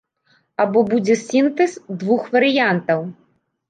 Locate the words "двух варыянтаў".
2.01-3.11